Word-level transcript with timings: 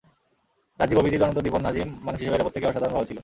রাজীব, 0.79 0.97
অভিজিৎ, 0.99 1.21
অনন্ত, 1.21 1.39
দীপন, 1.39 1.61
নাজিম—মানুষ 1.63 2.19
হিসেবে 2.19 2.35
এরা 2.35 2.45
প্রত্যেকেই 2.45 2.69
অসাধারণ 2.69 2.93
ভালো 2.95 3.07
ছিল। 3.07 3.17